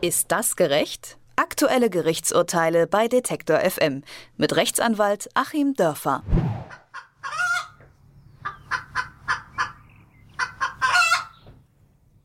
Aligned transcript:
Ist 0.00 0.30
das 0.30 0.54
gerecht? 0.54 1.18
Aktuelle 1.34 1.90
Gerichtsurteile 1.90 2.86
bei 2.86 3.08
Detektor 3.08 3.58
FM 3.58 4.04
mit 4.36 4.54
Rechtsanwalt 4.54 5.28
Achim 5.34 5.74
Dörfer. 5.74 6.22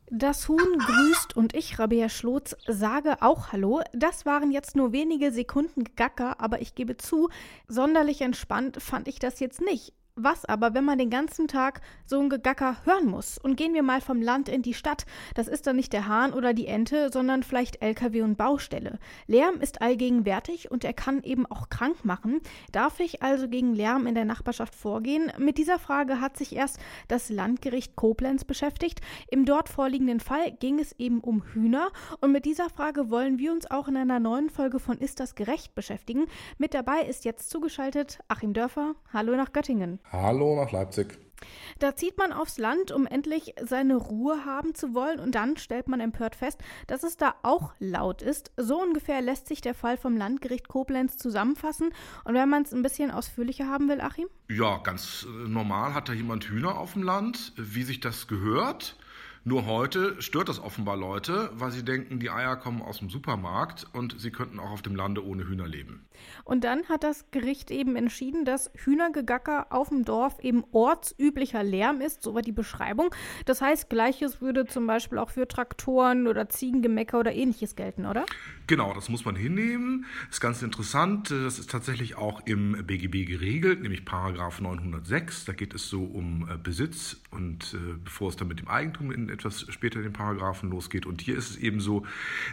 Das 0.08 0.46
Huhn 0.46 0.78
grüßt 0.78 1.36
und 1.36 1.56
ich, 1.56 1.80
Rabea 1.80 2.08
Schlotz, 2.08 2.54
sage 2.68 3.16
auch 3.22 3.50
Hallo. 3.50 3.82
Das 3.92 4.24
waren 4.24 4.52
jetzt 4.52 4.76
nur 4.76 4.92
wenige 4.92 5.32
Sekunden 5.32 5.82
Gacker, 5.96 6.40
aber 6.40 6.60
ich 6.60 6.76
gebe 6.76 6.96
zu, 6.96 7.28
sonderlich 7.66 8.20
entspannt 8.20 8.80
fand 8.80 9.08
ich 9.08 9.18
das 9.18 9.40
jetzt 9.40 9.60
nicht. 9.60 9.92
Was 10.16 10.44
aber, 10.44 10.74
wenn 10.74 10.84
man 10.84 10.96
den 10.96 11.10
ganzen 11.10 11.48
Tag 11.48 11.80
so 12.04 12.20
ein 12.20 12.28
Gegacker 12.28 12.76
hören 12.84 13.06
muss? 13.06 13.36
Und 13.36 13.56
gehen 13.56 13.74
wir 13.74 13.82
mal 13.82 14.00
vom 14.00 14.22
Land 14.22 14.48
in 14.48 14.62
die 14.62 14.72
Stadt. 14.72 15.06
Das 15.34 15.48
ist 15.48 15.66
dann 15.66 15.74
nicht 15.74 15.92
der 15.92 16.06
Hahn 16.06 16.32
oder 16.32 16.54
die 16.54 16.68
Ente, 16.68 17.10
sondern 17.12 17.42
vielleicht 17.42 17.82
LKW 17.82 18.22
und 18.22 18.38
Baustelle. 18.38 19.00
Lärm 19.26 19.60
ist 19.60 19.82
allgegenwärtig 19.82 20.70
und 20.70 20.84
er 20.84 20.92
kann 20.92 21.24
eben 21.24 21.46
auch 21.46 21.68
krank 21.68 22.04
machen. 22.04 22.40
Darf 22.70 23.00
ich 23.00 23.24
also 23.24 23.48
gegen 23.48 23.74
Lärm 23.74 24.06
in 24.06 24.14
der 24.14 24.24
Nachbarschaft 24.24 24.76
vorgehen? 24.76 25.32
Mit 25.36 25.58
dieser 25.58 25.80
Frage 25.80 26.20
hat 26.20 26.36
sich 26.36 26.54
erst 26.54 26.78
das 27.08 27.28
Landgericht 27.28 27.96
Koblenz 27.96 28.44
beschäftigt. 28.44 29.00
Im 29.32 29.44
dort 29.44 29.68
vorliegenden 29.68 30.20
Fall 30.20 30.52
ging 30.52 30.78
es 30.78 30.92
eben 30.92 31.18
um 31.22 31.42
Hühner. 31.42 31.90
Und 32.20 32.30
mit 32.30 32.44
dieser 32.44 32.70
Frage 32.70 33.10
wollen 33.10 33.38
wir 33.38 33.50
uns 33.50 33.68
auch 33.68 33.88
in 33.88 33.96
einer 33.96 34.20
neuen 34.20 34.48
Folge 34.48 34.78
von 34.78 34.96
Ist 34.98 35.18
das 35.18 35.34
gerecht 35.34 35.74
beschäftigen. 35.74 36.26
Mit 36.56 36.72
dabei 36.72 37.00
ist 37.00 37.24
jetzt 37.24 37.50
zugeschaltet 37.50 38.20
Achim 38.28 38.52
Dörfer. 38.52 38.94
Hallo 39.12 39.34
nach 39.34 39.52
Göttingen. 39.52 39.98
Hallo 40.10 40.56
nach 40.56 40.72
Leipzig. 40.72 41.18
Da 41.78 41.96
zieht 41.96 42.16
man 42.16 42.32
aufs 42.32 42.56
Land, 42.58 42.92
um 42.92 43.06
endlich 43.06 43.54
seine 43.62 43.96
Ruhe 43.96 44.44
haben 44.44 44.74
zu 44.74 44.94
wollen, 44.94 45.18
und 45.18 45.34
dann 45.34 45.56
stellt 45.56 45.88
man 45.88 46.00
empört 46.00 46.36
fest, 46.36 46.60
dass 46.86 47.02
es 47.02 47.16
da 47.16 47.34
auch 47.42 47.72
laut 47.78 48.22
ist. 48.22 48.52
So 48.56 48.80
ungefähr 48.80 49.20
lässt 49.20 49.48
sich 49.48 49.60
der 49.60 49.74
Fall 49.74 49.96
vom 49.96 50.16
Landgericht 50.16 50.68
Koblenz 50.68 51.16
zusammenfassen. 51.16 51.92
Und 52.24 52.34
wenn 52.34 52.48
man 52.48 52.62
es 52.62 52.72
ein 52.72 52.82
bisschen 52.82 53.10
ausführlicher 53.10 53.68
haben 53.68 53.88
will, 53.88 54.00
Achim? 54.00 54.28
Ja, 54.48 54.78
ganz 54.78 55.26
äh, 55.28 55.48
normal 55.48 55.94
hat 55.94 56.08
da 56.08 56.12
jemand 56.12 56.44
Hühner 56.44 56.78
auf 56.78 56.92
dem 56.92 57.02
Land, 57.02 57.52
wie 57.56 57.82
sich 57.82 58.00
das 58.00 58.28
gehört. 58.28 58.96
Nur 59.46 59.66
heute 59.66 60.22
stört 60.22 60.48
das 60.48 60.58
offenbar 60.58 60.96
Leute, 60.96 61.50
weil 61.52 61.70
sie 61.70 61.84
denken, 61.84 62.18
die 62.18 62.30
Eier 62.30 62.56
kommen 62.56 62.80
aus 62.80 63.00
dem 63.00 63.10
Supermarkt 63.10 63.86
und 63.92 64.18
sie 64.18 64.30
könnten 64.30 64.58
auch 64.58 64.70
auf 64.70 64.80
dem 64.80 64.96
Lande 64.96 65.22
ohne 65.22 65.46
Hühner 65.46 65.68
leben. 65.68 66.06
Und 66.44 66.64
dann 66.64 66.88
hat 66.88 67.04
das 67.04 67.30
Gericht 67.30 67.70
eben 67.70 67.94
entschieden, 67.94 68.46
dass 68.46 68.70
Hühnergegacker 68.74 69.66
auf 69.68 69.90
dem 69.90 70.06
Dorf 70.06 70.38
eben 70.40 70.64
ortsüblicher 70.72 71.62
Lärm 71.62 72.00
ist, 72.00 72.22
so 72.22 72.34
war 72.34 72.40
die 72.40 72.52
Beschreibung. 72.52 73.14
Das 73.44 73.60
heißt, 73.60 73.90
gleiches 73.90 74.40
würde 74.40 74.64
zum 74.64 74.86
Beispiel 74.86 75.18
auch 75.18 75.28
für 75.28 75.46
Traktoren 75.46 76.26
oder 76.26 76.48
Ziegengemecker 76.48 77.20
oder 77.20 77.34
ähnliches 77.34 77.76
gelten, 77.76 78.06
oder? 78.06 78.24
Genau, 78.66 78.94
das 78.94 79.10
muss 79.10 79.26
man 79.26 79.36
hinnehmen. 79.36 80.06
Das 80.28 80.36
ist 80.36 80.40
ganz 80.40 80.62
interessant. 80.62 81.30
Das 81.30 81.58
ist 81.58 81.70
tatsächlich 81.70 82.16
auch 82.16 82.40
im 82.46 82.86
BGB 82.86 83.26
geregelt, 83.26 83.82
nämlich 83.82 84.06
Paragraph 84.06 84.62
906. 84.62 85.44
Da 85.44 85.52
geht 85.52 85.74
es 85.74 85.90
so 85.90 86.02
um 86.02 86.48
äh, 86.48 86.56
Besitz 86.56 87.20
und 87.30 87.74
äh, 87.74 87.98
bevor 88.02 88.30
es 88.30 88.36
dann 88.36 88.48
mit 88.48 88.60
dem 88.60 88.68
Eigentum 88.68 89.12
in 89.12 89.33
etwas 89.34 89.66
später 89.68 89.98
in 89.98 90.04
den 90.04 90.12
Paragraphen 90.12 90.70
losgeht. 90.70 91.06
Und 91.06 91.20
hier 91.20 91.36
ist 91.36 91.50
es 91.50 91.56
eben 91.56 91.80
so, 91.80 92.06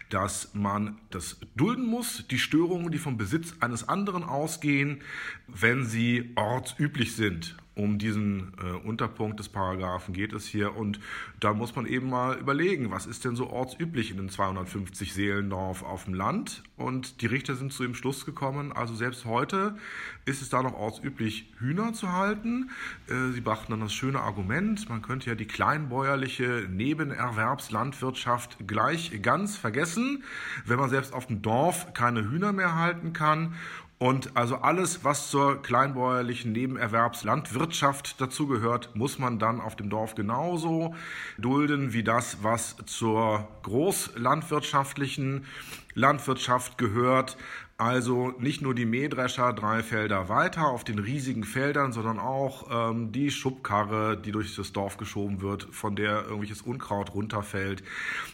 dass 0.09 0.53
man 0.53 0.97
das 1.09 1.39
dulden 1.55 1.85
muss, 1.85 2.25
die 2.29 2.39
Störungen, 2.39 2.91
die 2.91 2.97
vom 2.97 3.17
Besitz 3.17 3.55
eines 3.59 3.88
anderen 3.88 4.23
ausgehen, 4.23 5.01
wenn 5.47 5.85
sie 5.85 6.31
ortsüblich 6.35 7.15
sind 7.15 7.55
um 7.73 7.97
diesen 7.97 8.53
äh, 8.61 8.72
Unterpunkt 8.86 9.39
des 9.39 9.47
Paragraphen 9.47 10.14
geht 10.14 10.33
es 10.33 10.45
hier. 10.45 10.75
Und 10.75 11.00
da 11.39 11.53
muss 11.53 11.75
man 11.75 11.86
eben 11.86 12.09
mal 12.09 12.38
überlegen, 12.38 12.91
was 12.91 13.05
ist 13.05 13.23
denn 13.23 13.36
so 13.36 13.50
ortsüblich 13.50 14.11
in 14.11 14.17
den 14.17 14.30
250 14.30 15.13
Seelendorf 15.13 15.81
auf 15.83 16.05
dem 16.05 16.13
Land? 16.13 16.63
Und 16.75 17.22
die 17.22 17.28
Richter 17.28 17.55
sind 17.55 17.72
zu 17.72 17.83
dem 17.83 17.95
Schluss 17.95 18.25
gekommen, 18.25 18.73
also 18.73 18.94
selbst 18.94 19.25
heute 19.25 19.78
ist 20.25 20.41
es 20.41 20.50
da 20.50 20.61
noch 20.61 20.73
ortsüblich, 20.73 21.51
Hühner 21.59 21.94
zu 21.94 22.12
halten. 22.12 22.69
Äh, 23.07 23.31
sie 23.31 23.41
brachten 23.41 23.72
dann 23.72 23.81
das 23.81 23.94
schöne 23.94 24.19
Argument, 24.19 24.90
man 24.90 25.01
könnte 25.01 25.29
ja 25.29 25.35
die 25.35 25.47
kleinbäuerliche 25.47 26.68
Nebenerwerbslandwirtschaft 26.69 28.68
gleich 28.68 29.22
ganz 29.22 29.56
vergessen, 29.56 30.24
wenn 30.66 30.78
man 30.78 30.90
selbst 30.90 31.13
auf 31.13 31.28
dem 31.28 31.41
Dorf 31.41 31.94
keine 31.94 32.29
Hühner 32.29 32.51
mehr 32.51 32.75
halten 32.75 33.13
kann 33.13 33.53
und 34.01 34.35
also 34.35 34.56
alles, 34.56 35.03
was 35.03 35.29
zur 35.29 35.62
kleinbäuerlichen 35.62 36.51
Nebenerwerbslandwirtschaft 36.53 38.19
dazugehört, 38.19 38.95
muss 38.95 39.19
man 39.19 39.38
dann 39.38 39.62
auf 39.62 39.75
dem 39.75 39.91
Dorf 39.91 40.16
genauso 40.16 40.95
dulden 41.38 41.94
wie 41.94 42.01
das, 42.01 42.39
was 42.41 42.78
zur 42.88 43.47
großlandwirtschaftlichen 43.62 45.45
Landwirtschaft 45.94 46.79
gehört. 46.79 47.38
Also 47.81 48.36
nicht 48.38 48.62
nur 48.62 48.75
die 48.75 48.86
Mähdrescher 48.86 49.53
drei 49.53 49.81
Felder 49.81 50.30
weiter 50.30 50.68
auf 50.68 50.84
den 50.84 51.00
riesigen 51.00 51.44
Feldern, 51.44 51.94
sondern 51.94 52.19
auch 52.19 52.92
ähm, 52.92 53.12
die 53.12 53.31
Schubkarre, 53.31 54.16
die 54.18 54.31
durch 54.31 54.56
das 54.56 54.72
Dorf 54.72 54.97
geschoben 54.97 55.42
wird, 55.42 55.64
von 55.72 55.96
der 55.96 56.25
irgendwelches 56.25 56.62
Unkraut 56.62 57.16
runterfällt. 57.16 57.81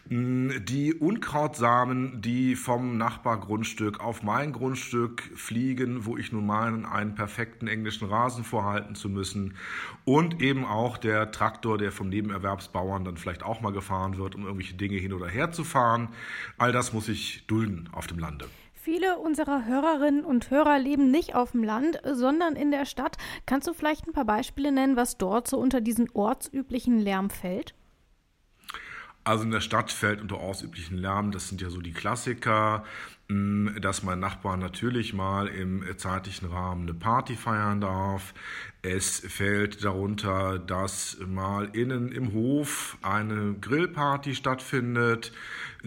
Mm, 0.09 0.49
die 0.65 0.93
Unkrautsamen, 0.93 2.21
die 2.21 2.57
vom 2.57 2.97
Nachbargrundstück 2.97 4.01
auf 4.01 4.21
mein 4.21 4.51
Grundstück 4.51 5.21
fliegen, 5.33 6.05
wo 6.05 6.17
ich 6.17 6.33
nun 6.33 6.45
meine, 6.45 6.91
einen 6.91 7.15
perfekten 7.15 7.69
englischen 7.69 8.09
Rasen 8.09 8.43
vorhalten 8.43 8.95
zu 8.95 9.07
müssen. 9.07 9.55
Und 10.03 10.41
eben 10.41 10.65
auch 10.65 10.97
der 10.97 11.31
Traktor, 11.31 11.77
der 11.77 11.93
vom 11.93 12.09
Nebenerwerbsbauern 12.09 13.05
dann 13.05 13.15
vielleicht 13.15 13.43
auch 13.43 13.61
mal 13.61 13.71
gefahren 13.71 14.17
wird, 14.17 14.35
um 14.35 14.43
irgendwelche 14.43 14.75
Dinge 14.75 14.97
hin 14.97 15.13
oder 15.13 15.29
her 15.29 15.53
zu 15.53 15.63
fahren. 15.63 16.09
All 16.57 16.73
das 16.73 16.91
muss 16.91 17.07
ich 17.07 17.47
dulden 17.47 17.87
auf 17.93 18.07
dem 18.07 18.19
Lande. 18.19 18.45
Viele 18.87 19.19
unserer 19.19 19.65
Hörerinnen 19.65 20.23
und 20.23 20.49
Hörer 20.49 20.79
leben 20.79 21.11
nicht 21.11 21.35
auf 21.35 21.51
dem 21.51 21.61
Land, 21.61 21.99
sondern 22.09 22.55
in 22.55 22.71
der 22.71 22.85
Stadt. 22.85 23.17
Kannst 23.45 23.67
du 23.67 23.73
vielleicht 23.73 24.07
ein 24.07 24.13
paar 24.13 24.23
Beispiele 24.23 24.71
nennen, 24.71 24.95
was 24.95 25.17
dort 25.17 25.49
so 25.49 25.57
unter 25.57 25.81
diesen 25.81 26.09
ortsüblichen 26.13 26.97
Lärm 26.97 27.29
fällt? 27.29 27.75
Also 29.27 29.43
in 29.43 29.51
der 29.51 29.59
Stadt 29.59 29.91
fällt 29.91 30.21
unter 30.21 30.39
ortsüblichen 30.39 30.97
Lärm, 30.97 31.31
das 31.31 31.49
sind 31.49 31.59
ja 31.59 31.69
so 31.69 31.81
die 31.81 31.91
Klassiker, 31.91 32.85
hm, 33.27 33.75
dass 33.81 34.01
mein 34.01 34.21
Nachbar 34.21 34.55
natürlich 34.55 35.13
mal 35.13 35.47
im 35.47 35.83
zeitlichen 35.97 36.47
Rahmen 36.47 36.83
eine 36.83 36.93
Party 36.93 37.35
feiern 37.35 37.81
darf. 37.81 38.33
Es 38.83 39.19
fällt 39.19 39.83
darunter, 39.83 40.59
dass 40.59 41.17
mal 41.27 41.65
innen 41.73 42.09
im 42.13 42.31
Hof 42.31 42.97
eine 43.01 43.55
Grillparty 43.59 44.33
stattfindet, 44.33 45.33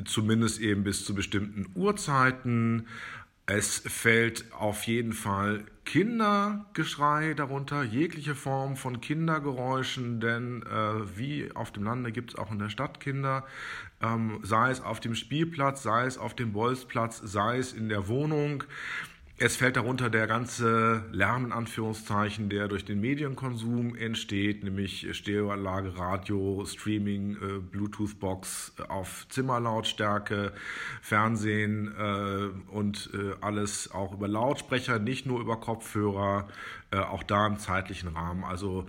zumindest 0.04 0.60
eben 0.60 0.84
bis 0.84 1.06
zu 1.06 1.14
bestimmten 1.14 1.64
Uhrzeiten. 1.74 2.88
Es 3.52 3.82
fällt 3.84 4.44
auf 4.52 4.84
jeden 4.84 5.12
Fall 5.12 5.64
Kindergeschrei 5.84 7.34
darunter, 7.34 7.82
jegliche 7.82 8.36
Form 8.36 8.76
von 8.76 9.00
Kindergeräuschen, 9.00 10.20
denn 10.20 10.62
äh, 10.62 11.18
wie 11.18 11.50
auf 11.56 11.72
dem 11.72 11.82
Lande 11.82 12.12
gibt 12.12 12.30
es 12.30 12.38
auch 12.38 12.52
in 12.52 12.60
der 12.60 12.68
Stadt 12.68 13.00
Kinder, 13.00 13.44
ähm, 14.00 14.38
sei 14.44 14.70
es 14.70 14.80
auf 14.80 15.00
dem 15.00 15.16
Spielplatz, 15.16 15.82
sei 15.82 16.06
es 16.06 16.16
auf 16.16 16.36
dem 16.36 16.52
Bolzplatz, 16.52 17.20
sei 17.24 17.58
es 17.58 17.72
in 17.72 17.88
der 17.88 18.06
Wohnung. 18.06 18.62
Es 19.42 19.56
fällt 19.56 19.76
darunter 19.76 20.10
der 20.10 20.26
ganze 20.26 21.02
Lärm 21.12 21.46
in 21.46 21.52
Anführungszeichen, 21.52 22.50
der 22.50 22.68
durch 22.68 22.84
den 22.84 23.00
Medienkonsum 23.00 23.96
entsteht, 23.96 24.62
nämlich 24.62 25.06
Stereoanlage, 25.16 25.96
Radio, 25.96 26.66
Streaming, 26.66 27.36
äh, 27.36 27.58
Bluetooth-Box 27.58 28.74
auf 28.88 29.26
Zimmerlautstärke, 29.30 30.52
Fernsehen 31.00 31.90
äh, 31.98 32.70
und 32.70 33.08
äh, 33.14 33.34
alles 33.40 33.90
auch 33.92 34.12
über 34.12 34.28
Lautsprecher, 34.28 34.98
nicht 34.98 35.24
nur 35.24 35.40
über 35.40 35.58
Kopfhörer, 35.58 36.46
äh, 36.90 36.98
auch 36.98 37.22
da 37.22 37.46
im 37.46 37.58
zeitlichen 37.58 38.10
Rahmen. 38.10 38.44
Also 38.44 38.84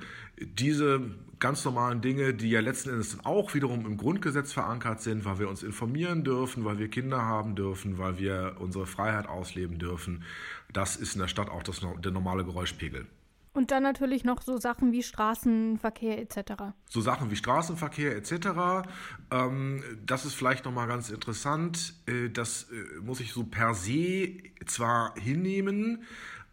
diese 0.46 1.02
ganz 1.40 1.66
normalen 1.66 2.02
Dinge, 2.02 2.34
die 2.34 2.50
ja 2.50 2.62
letzten 2.62 2.92
Endes 2.92 3.18
auch 3.24 3.54
wiederum 3.54 3.86
im 3.86 3.98
Grundgesetz 3.98 4.54
verankert 4.54 5.02
sind, 5.02 5.26
weil 5.26 5.40
wir 5.40 5.50
uns 5.50 5.64
informieren 5.64 6.24
dürfen, 6.24 6.64
weil 6.64 6.78
wir 6.78 6.88
Kinder 6.88 7.24
haben 7.24 7.56
dürfen, 7.56 7.98
weil 7.98 8.20
wir 8.20 8.58
unsere 8.60 8.86
Freiheit 8.86 9.28
ausleben 9.28 9.80
dürfen, 9.80 10.24
das 10.72 10.96
ist 10.96 11.16
in 11.16 11.22
der 11.22 11.28
Stadt 11.28 11.50
auch 11.50 11.64
das, 11.64 11.82
der 12.04 12.12
normale 12.12 12.46
Geräuschpegel. 12.46 13.08
Und 13.54 13.72
dann 13.72 13.84
natürlich 13.84 14.24
noch 14.24 14.42
so 14.42 14.58
Sachen 14.58 14.94
wie 14.94 15.04
Straßenverkehr 15.04 16.20
etc. 16.20 16.54
So 16.88 17.02
Sachen 17.02 17.32
wie 17.32 17.36
Straßenverkehr 17.36 18.16
etc. 18.16 18.88
Ähm, 19.30 19.84
das 20.06 20.24
ist 20.24 20.36
vielleicht 20.36 20.64
nochmal 20.64 20.88
ganz 20.88 21.10
interessant. 21.10 21.96
Äh, 22.06 22.30
das 22.30 22.68
äh, 22.72 23.02
muss 23.02 23.20
ich 23.20 23.34
so 23.34 23.44
per 23.44 23.74
se 23.74 24.38
zwar 24.66 25.16
hinnehmen, 25.16 26.04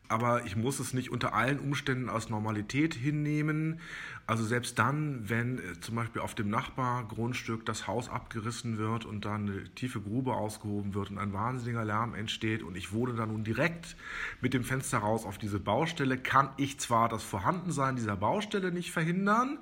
aber 0.09 0.47
ich 0.47 0.57
muss 0.57 0.81
es 0.81 0.95
nicht 0.95 1.11
unter 1.11 1.35
allen 1.35 1.59
Umständen 1.59 2.09
als 2.09 2.31
Normalität 2.31 2.95
hinnehmen. 2.95 3.81
Also 4.27 4.45
selbst 4.45 4.79
dann, 4.79 5.29
wenn 5.29 5.59
äh, 5.59 5.81
zum 5.81 5.97
Beispiel 5.97 6.23
auf 6.23 6.35
dem 6.35 6.49
Nachbargrundstück 6.49 7.65
das 7.67 7.87
Haus 7.87 8.09
abgerissen 8.09 8.79
wird 8.79 9.05
und 9.05 9.25
dann 9.25 9.49
eine 9.49 9.65
tiefe 9.75 10.01
Grube 10.01 10.35
ausgehoben 10.35 10.95
wird 10.95 11.11
und 11.11 11.19
ein 11.19 11.33
wahnsinniger 11.33 11.85
Lärm 11.85 12.15
entsteht 12.15 12.63
und 12.63 12.77
ich 12.77 12.93
wohne 12.93 13.15
dann 13.15 13.31
nun 13.31 13.45
direkt 13.45 13.97
mit 14.41 14.55
dem 14.55 14.65
Fenster 14.65 14.99
raus 14.99 15.25
auf 15.25 15.39
diese 15.39 15.61
Baustelle, 15.61 16.19
kann 16.19 16.51
ich 16.57 16.79
zwar 16.81 17.09
das 17.09 17.23
Vorhandensein 17.23 17.97
dieser 17.97 18.17
Baustelle 18.17 18.73
nicht 18.73 18.93
verhindern, 18.93 19.59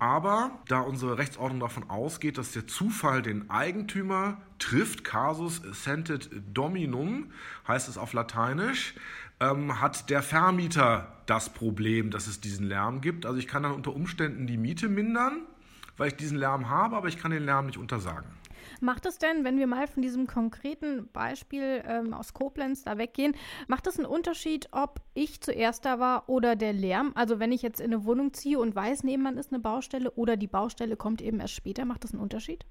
Aber 0.00 0.60
da 0.68 0.80
unsere 0.80 1.18
Rechtsordnung 1.18 1.60
davon 1.60 1.90
ausgeht, 1.90 2.38
dass 2.38 2.52
der 2.52 2.68
Zufall 2.68 3.20
den 3.20 3.50
Eigentümer 3.50 4.40
trifft, 4.60 5.02
casus 5.02 5.60
sentit 5.72 6.30
dominum, 6.52 7.32
heißt 7.66 7.88
es 7.88 7.98
auf 7.98 8.12
Lateinisch, 8.12 8.94
ähm, 9.40 9.80
hat 9.80 10.10
der 10.10 10.22
Vermieter 10.22 11.12
das 11.26 11.50
Problem, 11.50 12.10
dass 12.10 12.26
es 12.26 12.40
diesen 12.40 12.66
Lärm 12.66 13.00
gibt. 13.00 13.26
Also 13.26 13.38
ich 13.38 13.46
kann 13.46 13.62
dann 13.62 13.72
unter 13.72 13.94
Umständen 13.94 14.46
die 14.46 14.56
Miete 14.56 14.88
mindern, 14.88 15.42
weil 15.96 16.08
ich 16.08 16.16
diesen 16.16 16.38
Lärm 16.38 16.68
habe, 16.68 16.96
aber 16.96 17.08
ich 17.08 17.18
kann 17.18 17.30
den 17.30 17.44
Lärm 17.44 17.66
nicht 17.66 17.78
untersagen. 17.78 18.37
Macht 18.80 19.06
es 19.06 19.18
denn, 19.18 19.44
wenn 19.44 19.58
wir 19.58 19.66
mal 19.66 19.86
von 19.86 20.02
diesem 20.02 20.26
konkreten 20.26 21.08
Beispiel 21.12 21.82
ähm, 21.86 22.14
aus 22.14 22.32
Koblenz 22.32 22.84
da 22.84 22.98
weggehen, 22.98 23.34
macht 23.66 23.86
es 23.86 23.98
einen 23.98 24.06
Unterschied, 24.06 24.68
ob 24.72 25.00
ich 25.14 25.40
zuerst 25.40 25.84
da 25.84 25.98
war 25.98 26.28
oder 26.28 26.54
der 26.54 26.72
Lärm? 26.72 27.12
Also 27.14 27.40
wenn 27.40 27.52
ich 27.52 27.62
jetzt 27.62 27.80
in 27.80 27.92
eine 27.92 28.04
Wohnung 28.04 28.32
ziehe 28.32 28.58
und 28.58 28.74
weiß, 28.74 29.04
nebenan 29.04 29.36
ist 29.36 29.52
eine 29.52 29.60
Baustelle 29.60 30.10
oder 30.12 30.36
die 30.36 30.46
Baustelle 30.46 30.96
kommt 30.96 31.20
eben 31.22 31.40
erst 31.40 31.54
später, 31.54 31.84
macht 31.84 32.04
das 32.04 32.12
einen 32.12 32.22
Unterschied? 32.22 32.64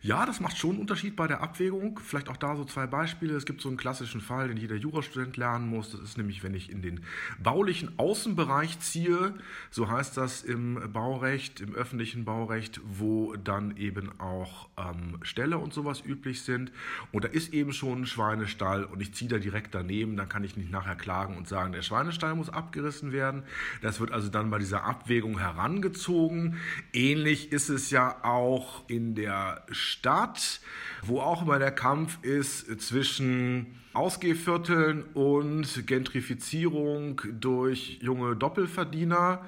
Ja, 0.00 0.24
das 0.24 0.40
macht 0.40 0.56
schon 0.56 0.70
einen 0.70 0.80
Unterschied 0.80 1.16
bei 1.16 1.26
der 1.26 1.42
Abwägung. 1.42 1.98
Vielleicht 1.98 2.28
auch 2.28 2.36
da 2.36 2.56
so 2.56 2.64
zwei 2.64 2.86
Beispiele. 2.86 3.34
Es 3.34 3.44
gibt 3.44 3.60
so 3.60 3.68
einen 3.68 3.76
klassischen 3.76 4.20
Fall, 4.20 4.48
den 4.48 4.56
jeder 4.56 4.76
Jurastudent 4.76 5.36
lernen 5.36 5.68
muss. 5.68 5.90
Das 5.90 6.00
ist 6.00 6.16
nämlich, 6.16 6.42
wenn 6.42 6.54
ich 6.54 6.70
in 6.70 6.82
den 6.82 7.00
baulichen 7.42 7.98
Außenbereich 7.98 8.78
ziehe, 8.80 9.34
so 9.70 9.90
heißt 9.90 10.16
das 10.16 10.42
im 10.42 10.92
Baurecht, 10.92 11.60
im 11.60 11.74
öffentlichen 11.74 12.24
Baurecht, 12.24 12.80
wo 12.84 13.34
dann 13.36 13.76
eben 13.76 14.18
auch 14.20 14.68
ähm, 14.76 15.18
Ställe 15.48 15.58
und 15.58 15.72
sowas 15.72 16.02
üblich 16.04 16.42
sind. 16.42 16.72
Und 17.12 17.24
da 17.24 17.28
ist 17.28 17.54
eben 17.54 17.72
schon 17.72 18.02
ein 18.02 18.06
Schweinestall 18.06 18.84
und 18.84 19.00
ich 19.00 19.14
ziehe 19.14 19.30
da 19.30 19.38
direkt 19.38 19.74
daneben, 19.74 20.16
dann 20.16 20.28
kann 20.28 20.44
ich 20.44 20.56
nicht 20.56 20.70
nachher 20.70 20.94
klagen 20.94 21.36
und 21.36 21.48
sagen, 21.48 21.72
der 21.72 21.82
Schweinestall 21.82 22.34
muss 22.34 22.50
abgerissen 22.50 23.12
werden. 23.12 23.44
Das 23.80 23.98
wird 24.00 24.12
also 24.12 24.28
dann 24.28 24.50
bei 24.50 24.58
dieser 24.58 24.84
Abwägung 24.84 25.38
herangezogen. 25.38 26.56
Ähnlich 26.92 27.50
ist 27.50 27.70
es 27.70 27.90
ja 27.90 28.22
auch 28.22 28.88
in 28.88 29.14
der 29.14 29.64
Stadt, 29.70 30.60
wo 31.02 31.20
auch 31.20 31.42
immer 31.42 31.58
der 31.58 31.72
Kampf 31.72 32.22
ist 32.22 32.80
zwischen 32.80 33.78
Ausgehvierteln 33.94 35.04
und 35.14 35.86
Gentrifizierung 35.86 37.22
durch 37.40 37.98
junge 38.02 38.36
Doppelverdiener. 38.36 39.44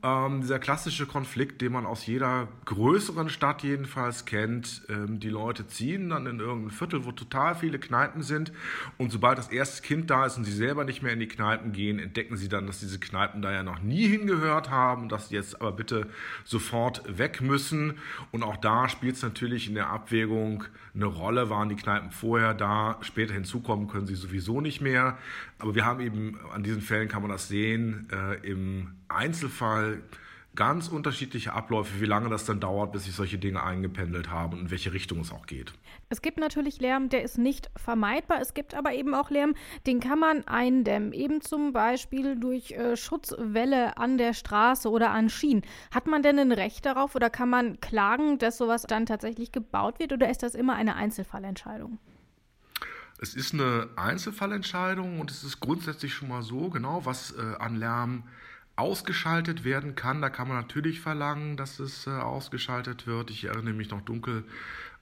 Ähm, 0.00 0.42
dieser 0.42 0.60
klassische 0.60 1.06
Konflikt, 1.06 1.60
den 1.60 1.72
man 1.72 1.84
aus 1.84 2.06
jeder 2.06 2.46
größeren 2.66 3.28
Stadt 3.28 3.64
jedenfalls 3.64 4.26
kennt. 4.26 4.82
Ähm, 4.88 5.18
die 5.18 5.28
Leute 5.28 5.66
ziehen 5.66 6.10
dann 6.10 6.26
in 6.26 6.38
irgendein 6.38 6.70
Viertel, 6.70 7.04
wo 7.04 7.10
total 7.10 7.56
viele 7.56 7.80
Kneipen 7.80 8.22
sind. 8.22 8.52
Und 8.96 9.10
sobald 9.10 9.38
das 9.38 9.48
erste 9.48 9.82
Kind 9.82 10.08
da 10.08 10.24
ist 10.24 10.36
und 10.36 10.44
sie 10.44 10.52
selber 10.52 10.84
nicht 10.84 11.02
mehr 11.02 11.12
in 11.12 11.18
die 11.18 11.26
Kneipen 11.26 11.72
gehen, 11.72 11.98
entdecken 11.98 12.36
sie 12.36 12.48
dann, 12.48 12.68
dass 12.68 12.78
diese 12.78 13.00
Kneipen 13.00 13.42
da 13.42 13.50
ja 13.50 13.64
noch 13.64 13.82
nie 13.82 14.06
hingehört 14.06 14.70
haben, 14.70 15.08
dass 15.08 15.30
sie 15.30 15.34
jetzt 15.34 15.60
aber 15.60 15.72
bitte 15.72 16.06
sofort 16.44 17.02
weg 17.18 17.40
müssen. 17.40 17.94
Und 18.30 18.44
auch 18.44 18.56
da 18.56 18.88
spielt 18.88 19.16
es 19.16 19.22
natürlich 19.22 19.66
in 19.66 19.74
der 19.74 19.90
Abwägung 19.90 20.62
eine 20.94 21.06
Rolle. 21.06 21.50
Waren 21.50 21.70
die 21.70 21.76
Kneipen 21.76 22.12
vorher 22.12 22.54
da? 22.54 22.98
Später 23.00 23.34
hinzukommen 23.34 23.88
können 23.88 24.06
sie 24.06 24.14
sowieso 24.14 24.60
nicht 24.60 24.80
mehr. 24.80 25.18
Aber 25.58 25.74
wir 25.74 25.84
haben 25.84 25.98
eben, 26.00 26.38
an 26.54 26.62
diesen 26.62 26.82
Fällen 26.82 27.08
kann 27.08 27.22
man 27.22 27.32
das 27.32 27.48
sehen, 27.48 28.08
äh, 28.12 28.36
im 28.48 28.92
Einzelfall 29.08 30.02
ganz 30.58 30.88
unterschiedliche 30.88 31.52
Abläufe, 31.52 32.00
wie 32.00 32.04
lange 32.04 32.28
das 32.30 32.44
dann 32.44 32.58
dauert, 32.58 32.90
bis 32.90 33.04
sich 33.04 33.14
solche 33.14 33.38
Dinge 33.38 33.62
eingependelt 33.62 34.28
haben 34.28 34.54
und 34.54 34.58
in 34.58 34.70
welche 34.72 34.92
Richtung 34.92 35.20
es 35.20 35.30
auch 35.30 35.46
geht. 35.46 35.72
Es 36.08 36.20
gibt 36.20 36.38
natürlich 36.38 36.80
Lärm, 36.80 37.10
der 37.10 37.22
ist 37.22 37.38
nicht 37.38 37.70
vermeidbar. 37.76 38.40
Es 38.40 38.54
gibt 38.54 38.74
aber 38.74 38.92
eben 38.92 39.14
auch 39.14 39.30
Lärm, 39.30 39.54
den 39.86 40.00
kann 40.00 40.18
man 40.18 40.48
eindämmen. 40.48 41.12
Eben 41.12 41.42
zum 41.42 41.72
Beispiel 41.72 42.34
durch 42.34 42.72
äh, 42.72 42.96
Schutzwälle 42.96 43.98
an 43.98 44.18
der 44.18 44.32
Straße 44.32 44.90
oder 44.90 45.10
an 45.10 45.28
Schienen. 45.28 45.62
Hat 45.92 46.08
man 46.08 46.24
denn 46.24 46.40
ein 46.40 46.50
Recht 46.50 46.84
darauf 46.84 47.14
oder 47.14 47.30
kann 47.30 47.50
man 47.50 47.80
klagen, 47.80 48.38
dass 48.38 48.58
sowas 48.58 48.82
dann 48.82 49.06
tatsächlich 49.06 49.52
gebaut 49.52 50.00
wird 50.00 50.12
oder 50.12 50.28
ist 50.28 50.42
das 50.42 50.56
immer 50.56 50.74
eine 50.74 50.96
Einzelfallentscheidung? 50.96 52.00
Es 53.20 53.34
ist 53.34 53.54
eine 53.54 53.90
Einzelfallentscheidung 53.94 55.20
und 55.20 55.30
es 55.30 55.44
ist 55.44 55.60
grundsätzlich 55.60 56.14
schon 56.14 56.28
mal 56.28 56.42
so, 56.42 56.68
genau, 56.68 57.04
was 57.04 57.32
äh, 57.32 57.56
an 57.60 57.76
Lärm 57.76 58.24
ausgeschaltet 58.78 59.64
werden 59.64 59.96
kann. 59.96 60.22
Da 60.22 60.30
kann 60.30 60.48
man 60.48 60.56
natürlich 60.56 61.00
verlangen, 61.00 61.56
dass 61.56 61.80
es 61.80 62.06
äh, 62.06 62.10
ausgeschaltet 62.10 63.06
wird. 63.06 63.30
Ich 63.30 63.44
erinnere 63.44 63.74
mich 63.74 63.90
noch 63.90 64.02
dunkel 64.02 64.44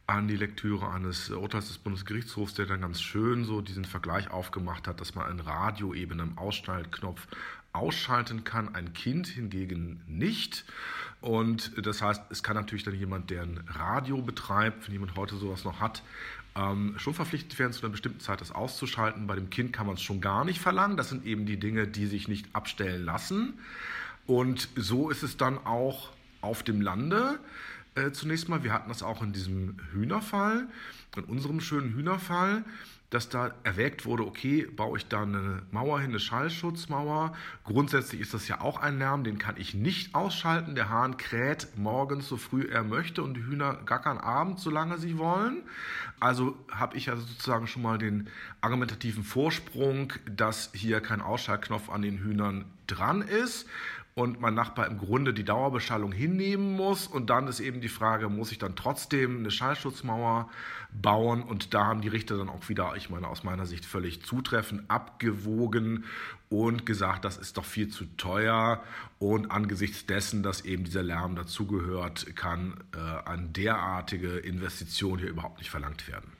an 0.06 0.28
die 0.28 0.36
Lektüre 0.36 0.90
eines 0.90 1.30
Urteils 1.30 1.68
des 1.68 1.78
Bundesgerichtshofs, 1.78 2.54
der 2.54 2.66
dann 2.66 2.80
ganz 2.80 3.02
schön 3.02 3.44
so 3.44 3.60
diesen 3.60 3.84
Vergleich 3.84 4.30
aufgemacht 4.30 4.86
hat, 4.86 5.00
dass 5.00 5.14
man 5.14 5.26
ein 5.26 5.40
Radio 5.40 5.94
eben 5.94 6.20
am 6.20 6.38
Ausschaltknopf 6.38 7.26
ausschalten 7.72 8.44
kann, 8.44 8.74
ein 8.74 8.94
Kind 8.94 9.26
hingegen 9.26 10.02
nicht. 10.06 10.64
Und 11.20 11.72
das 11.84 12.02
heißt, 12.02 12.22
es 12.30 12.42
kann 12.42 12.56
natürlich 12.56 12.84
dann 12.84 12.94
jemand, 12.94 13.30
der 13.30 13.42
ein 13.42 13.60
Radio 13.68 14.22
betreibt, 14.22 14.86
wenn 14.86 14.92
jemand 14.92 15.16
heute 15.16 15.36
sowas 15.36 15.64
noch 15.64 15.80
hat, 15.80 16.02
ähm, 16.56 16.94
schon 16.98 17.14
verpflichtet 17.14 17.58
werden, 17.58 17.72
zu 17.72 17.82
einer 17.82 17.90
bestimmten 17.90 18.20
Zeit 18.20 18.40
das 18.40 18.52
auszuschalten. 18.52 19.26
Bei 19.26 19.34
dem 19.34 19.50
Kind 19.50 19.72
kann 19.72 19.86
man 19.86 19.96
es 19.96 20.02
schon 20.02 20.20
gar 20.20 20.44
nicht 20.44 20.60
verlangen. 20.60 20.96
Das 20.96 21.08
sind 21.08 21.24
eben 21.24 21.46
die 21.46 21.58
Dinge, 21.58 21.86
die 21.86 22.06
sich 22.06 22.28
nicht 22.28 22.54
abstellen 22.54 23.04
lassen. 23.04 23.54
Und 24.26 24.68
so 24.76 25.10
ist 25.10 25.22
es 25.22 25.36
dann 25.36 25.58
auch 25.58 26.10
auf 26.40 26.62
dem 26.62 26.80
Lande. 26.80 27.38
Äh, 27.96 28.12
zunächst 28.12 28.48
mal, 28.48 28.62
wir 28.62 28.72
hatten 28.72 28.88
das 28.88 29.02
auch 29.02 29.22
in 29.22 29.32
diesem 29.32 29.78
Hühnerfall, 29.92 30.68
in 31.16 31.24
unserem 31.24 31.60
schönen 31.60 31.94
Hühnerfall 31.94 32.64
dass 33.10 33.28
da 33.28 33.54
erwägt 33.62 34.04
wurde, 34.04 34.26
okay, 34.26 34.66
baue 34.66 34.98
ich 34.98 35.06
da 35.06 35.22
eine 35.22 35.62
Mauer 35.70 36.00
hin, 36.00 36.10
eine 36.10 36.18
Schallschutzmauer. 36.18 37.34
Grundsätzlich 37.64 38.20
ist 38.20 38.34
das 38.34 38.48
ja 38.48 38.60
auch 38.60 38.80
ein 38.80 38.98
Lärm, 38.98 39.22
den 39.22 39.38
kann 39.38 39.56
ich 39.58 39.74
nicht 39.74 40.14
ausschalten. 40.14 40.74
Der 40.74 40.88
Hahn 40.88 41.16
kräht 41.16 41.68
morgens 41.76 42.28
so 42.28 42.36
früh 42.36 42.62
er 42.62 42.82
möchte 42.82 43.22
und 43.22 43.34
die 43.34 43.44
Hühner 43.44 43.74
gackern 43.86 44.18
abends, 44.18 44.62
solange 44.62 44.98
sie 44.98 45.18
wollen. 45.18 45.62
Also 46.18 46.56
habe 46.70 46.96
ich 46.96 47.06
ja 47.06 47.16
sozusagen 47.16 47.68
schon 47.68 47.82
mal 47.82 47.98
den 47.98 48.28
argumentativen 48.60 49.22
Vorsprung, 49.22 50.12
dass 50.28 50.70
hier 50.72 51.00
kein 51.00 51.20
Ausschaltknopf 51.20 51.90
an 51.90 52.02
den 52.02 52.18
Hühnern 52.18 52.64
dran 52.86 53.22
ist 53.22 53.68
und 54.18 54.40
mein 54.40 54.54
Nachbar 54.54 54.86
im 54.86 54.96
Grunde 54.96 55.34
die 55.34 55.44
Dauerbeschallung 55.44 56.10
hinnehmen 56.10 56.72
muss. 56.74 57.06
Und 57.06 57.28
dann 57.28 57.48
ist 57.48 57.60
eben 57.60 57.82
die 57.82 57.90
Frage, 57.90 58.30
muss 58.30 58.50
ich 58.50 58.56
dann 58.56 58.74
trotzdem 58.74 59.40
eine 59.40 59.50
Schallschutzmauer 59.50 60.48
bauen? 60.90 61.42
Und 61.42 61.74
da 61.74 61.84
haben 61.84 62.00
die 62.00 62.08
Richter 62.08 62.38
dann 62.38 62.48
auch 62.48 62.70
wieder, 62.70 62.94
ich 62.96 63.10
meine, 63.10 63.28
aus 63.28 63.44
meiner 63.44 63.66
Sicht 63.66 63.84
völlig 63.84 64.24
zutreffend 64.24 64.90
abgewogen 64.90 66.06
und 66.48 66.86
gesagt, 66.86 67.26
das 67.26 67.36
ist 67.36 67.58
doch 67.58 67.66
viel 67.66 67.88
zu 67.88 68.06
teuer. 68.16 68.82
Und 69.18 69.50
angesichts 69.50 70.06
dessen, 70.06 70.42
dass 70.42 70.62
eben 70.62 70.84
dieser 70.84 71.02
Lärm 71.02 71.36
dazugehört, 71.36 72.34
kann 72.36 72.82
äh, 72.94 73.28
eine 73.28 73.48
derartige 73.48 74.38
Investition 74.38 75.18
hier 75.18 75.28
überhaupt 75.28 75.58
nicht 75.58 75.70
verlangt 75.70 76.08
werden. 76.08 76.35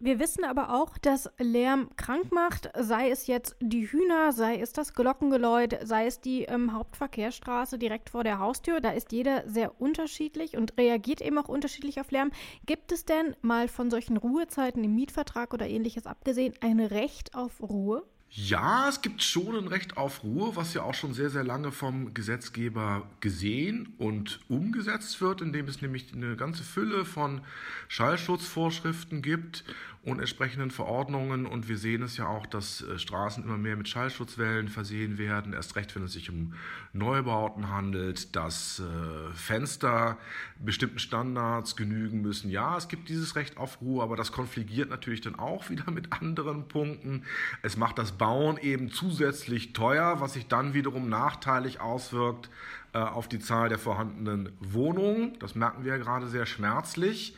Wir 0.00 0.20
wissen 0.20 0.44
aber 0.44 0.72
auch, 0.72 0.96
dass 0.96 1.28
Lärm 1.38 1.90
krank 1.96 2.30
macht, 2.30 2.70
sei 2.78 3.10
es 3.10 3.26
jetzt 3.26 3.56
die 3.60 3.90
Hühner, 3.90 4.30
sei 4.30 4.60
es 4.60 4.72
das 4.72 4.94
Glockengeläut, 4.94 5.76
sei 5.82 6.06
es 6.06 6.20
die 6.20 6.44
ähm, 6.44 6.72
Hauptverkehrsstraße 6.72 7.80
direkt 7.80 8.10
vor 8.10 8.22
der 8.22 8.38
Haustür. 8.38 8.80
Da 8.80 8.90
ist 8.92 9.10
jeder 9.10 9.42
sehr 9.48 9.80
unterschiedlich 9.80 10.56
und 10.56 10.78
reagiert 10.78 11.20
eben 11.20 11.36
auch 11.36 11.48
unterschiedlich 11.48 12.00
auf 12.00 12.12
Lärm. 12.12 12.30
Gibt 12.64 12.92
es 12.92 13.06
denn 13.06 13.34
mal 13.42 13.66
von 13.66 13.90
solchen 13.90 14.16
Ruhezeiten 14.16 14.84
im 14.84 14.94
Mietvertrag 14.94 15.52
oder 15.52 15.66
ähnliches 15.66 16.06
abgesehen 16.06 16.54
ein 16.60 16.78
Recht 16.78 17.34
auf 17.34 17.60
Ruhe? 17.60 18.04
Ja, 18.30 18.88
es 18.88 19.00
gibt 19.00 19.22
schon 19.22 19.56
ein 19.56 19.68
Recht 19.68 19.96
auf 19.96 20.22
Ruhe, 20.22 20.54
was 20.54 20.74
ja 20.74 20.82
auch 20.82 20.94
schon 20.94 21.14
sehr, 21.14 21.30
sehr 21.30 21.44
lange 21.44 21.72
vom 21.72 22.12
Gesetzgeber 22.12 23.08
gesehen 23.20 23.94
und 23.96 24.40
umgesetzt 24.48 25.22
wird, 25.22 25.40
indem 25.40 25.66
es 25.66 25.80
nämlich 25.80 26.12
eine 26.12 26.36
ganze 26.36 26.62
Fülle 26.62 27.06
von 27.06 27.40
Schallschutzvorschriften 27.88 29.22
gibt 29.22 29.64
und 30.08 30.20
entsprechenden 30.20 30.70
Verordnungen. 30.70 31.46
Und 31.46 31.68
wir 31.68 31.78
sehen 31.78 32.02
es 32.02 32.16
ja 32.16 32.26
auch, 32.26 32.46
dass 32.46 32.82
äh, 32.82 32.98
Straßen 32.98 33.44
immer 33.44 33.58
mehr 33.58 33.76
mit 33.76 33.88
Schallschutzwellen 33.88 34.68
versehen 34.68 35.18
werden, 35.18 35.52
erst 35.52 35.76
recht, 35.76 35.94
wenn 35.94 36.02
es 36.02 36.12
sich 36.12 36.30
um 36.30 36.54
Neubauten 36.92 37.68
handelt, 37.70 38.34
dass 38.34 38.80
äh, 38.80 39.34
Fenster 39.34 40.16
bestimmten 40.58 40.98
Standards 40.98 41.76
genügen 41.76 42.20
müssen. 42.22 42.50
Ja, 42.50 42.76
es 42.76 42.88
gibt 42.88 43.08
dieses 43.08 43.36
Recht 43.36 43.56
auf 43.56 43.80
Ruhe, 43.80 44.02
aber 44.02 44.16
das 44.16 44.32
konfligiert 44.32 44.90
natürlich 44.90 45.20
dann 45.20 45.38
auch 45.38 45.68
wieder 45.70 45.90
mit 45.90 46.12
anderen 46.12 46.68
Punkten. 46.68 47.24
Es 47.62 47.76
macht 47.76 47.98
das 47.98 48.12
Bauen 48.12 48.58
eben 48.58 48.90
zusätzlich 48.90 49.72
teuer, 49.72 50.20
was 50.20 50.32
sich 50.32 50.46
dann 50.46 50.74
wiederum 50.74 51.08
nachteilig 51.08 51.80
auswirkt 51.80 52.50
äh, 52.94 52.98
auf 52.98 53.28
die 53.28 53.38
Zahl 53.38 53.68
der 53.68 53.78
vorhandenen 53.78 54.50
Wohnungen. 54.60 55.38
Das 55.40 55.54
merken 55.54 55.84
wir 55.84 55.92
ja 55.92 55.98
gerade 55.98 56.26
sehr 56.26 56.46
schmerzlich. 56.46 57.36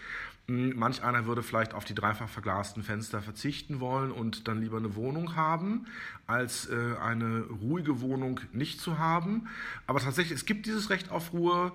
Hm, 0.50 0.73
manch 0.76 1.04
einer 1.04 1.26
würde 1.26 1.45
vielleicht 1.45 1.75
auf 1.75 1.85
die 1.85 1.95
dreifach 1.95 2.28
verglasten 2.28 2.83
Fenster 2.83 3.23
verzichten 3.23 3.78
wollen 3.78 4.11
und 4.11 4.49
dann 4.49 4.61
lieber 4.61 4.78
eine 4.78 4.97
Wohnung 4.97 5.37
haben, 5.37 5.87
als 6.26 6.69
äh, 6.69 6.97
eine 7.00 7.42
ruhige 7.62 8.00
Wohnung 8.00 8.40
nicht 8.52 8.80
zu 8.80 8.99
haben. 8.99 9.47
Aber 9.87 10.00
tatsächlich, 10.00 10.37
es 10.37 10.47
gibt 10.47 10.66
dieses 10.66 10.90
Recht 10.90 11.12
auf 11.12 11.33
Ruhe 11.33 11.71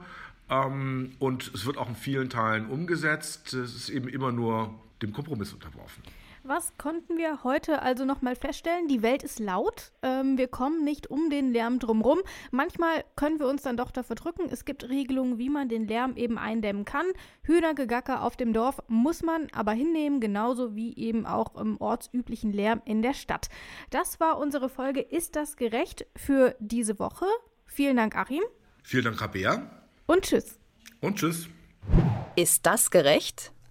ähm, 0.50 1.14
und 1.20 1.54
es 1.54 1.66
wird 1.66 1.78
auch 1.78 1.88
in 1.88 1.96
vielen 1.96 2.30
Teilen 2.30 2.66
umgesetzt. 2.66 3.54
Es 3.54 3.74
ist 3.74 3.88
eben 3.88 4.10
immer 4.10 4.34
nur 4.34 4.78
dem 5.02 5.14
Kompromiss 5.14 5.54
unterworfen. 5.54 6.04
Was 6.48 6.78
konnten 6.78 7.18
wir 7.18 7.44
heute 7.44 7.82
also 7.82 8.06
nochmal 8.06 8.36
feststellen? 8.36 8.88
Die 8.88 9.02
Welt 9.02 9.24
ist 9.24 9.40
laut. 9.40 9.92
Ähm, 10.04 10.38
wir 10.38 10.48
kommen 10.48 10.84
nicht 10.84 11.08
um 11.10 11.32
den 11.32 11.52
Lärm 11.52 11.80
drumherum. 11.80 12.20
Manchmal 12.52 13.04
können 13.16 13.40
wir 13.40 13.48
uns 13.48 13.64
dann 13.64 13.78
doch 13.78 13.90
dafür 13.90 14.16
drücken. 14.16 14.44
Es 14.52 14.64
gibt 14.64 14.88
Regelungen, 14.88 15.40
wie 15.40 15.50
man 15.50 15.70
den 15.70 15.88
Lärm 15.88 16.16
eben 16.16 16.38
eindämmen 16.38 16.86
kann. 16.86 17.08
Hühnergegacker 17.42 18.22
auf 18.22 18.38
dem 18.38 18.54
Dorf 18.54 18.78
muss 18.88 19.24
man 19.24 19.48
aber 19.54 19.72
hinnehmen, 19.72 20.20
genauso 20.20 20.76
wie 20.76 20.96
eben 20.96 21.26
auch 21.26 21.56
im 21.56 21.82
ortsüblichen 21.82 22.54
Lärm 22.54 22.80
in 22.86 23.02
der 23.02 23.16
Stadt. 23.16 23.50
Das 23.90 24.20
war 24.20 24.38
unsere 24.38 24.70
Folge 24.70 25.02
Ist 25.02 25.36
das 25.36 25.58
gerecht 25.58 26.06
für 26.16 26.56
diese 26.60 27.00
Woche? 27.00 27.26
Vielen 27.66 27.98
Dank, 27.98 28.16
Achim. 28.16 28.44
Vielen 28.84 29.06
Dank, 29.06 29.20
Rabea. 29.20 29.68
Und 30.06 30.22
tschüss. 30.22 30.60
Und 31.02 31.16
tschüss. 31.16 31.50
Ist 32.36 32.68
das 32.68 32.92
gerecht? 32.92 33.52